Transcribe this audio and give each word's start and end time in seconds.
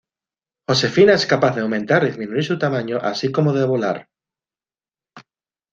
Josefina 0.67 1.13
es 1.13 1.27
capaz 1.27 1.53
de 1.53 1.61
aumentar 1.61 2.03
y 2.03 2.07
disminuir 2.07 2.43
su 2.43 2.57
tamaño, 2.57 2.97
así 2.97 3.31
como 3.31 3.53
de 3.53 3.65
volar. 3.67 4.07